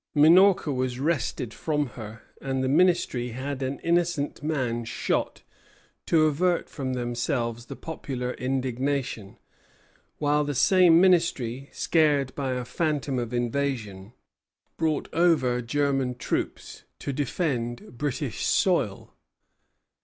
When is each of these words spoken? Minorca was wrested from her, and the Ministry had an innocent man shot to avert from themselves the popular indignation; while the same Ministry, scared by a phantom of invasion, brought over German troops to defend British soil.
Minorca 0.15 0.73
was 0.73 0.97
wrested 0.99 1.53
from 1.53 1.89
her, 1.89 2.23
and 2.41 2.63
the 2.63 2.67
Ministry 2.67 3.27
had 3.33 3.61
an 3.61 3.77
innocent 3.81 4.41
man 4.41 4.83
shot 4.83 5.43
to 6.07 6.23
avert 6.25 6.67
from 6.67 6.93
themselves 6.93 7.67
the 7.67 7.75
popular 7.75 8.31
indignation; 8.33 9.37
while 10.17 10.43
the 10.43 10.55
same 10.55 10.99
Ministry, 10.99 11.69
scared 11.71 12.33
by 12.33 12.53
a 12.53 12.65
phantom 12.65 13.19
of 13.19 13.31
invasion, 13.31 14.13
brought 14.75 15.07
over 15.13 15.61
German 15.61 16.15
troops 16.15 16.83
to 16.97 17.13
defend 17.13 17.95
British 17.99 18.43
soil. 18.43 19.13